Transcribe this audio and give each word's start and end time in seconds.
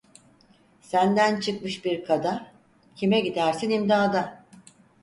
Senden 0.81 1.39
çıkmış 1.39 1.85
bir 1.85 2.05
kada, 2.05 2.51
kime 2.95 3.19
gidersin 3.19 3.69
imdada. 3.69 4.45